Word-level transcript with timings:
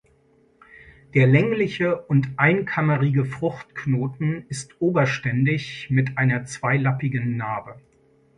Der 1.13 1.27
längliche 1.27 1.95
und 2.01 2.29
einkammerige 2.37 3.23
Fruchtknoten 3.23 4.47
ist 4.49 4.81
oberständig 4.81 5.91
mit 5.91 6.17
einer 6.17 6.43
zweilappigen 6.43 7.37
Narbe. 7.37 7.79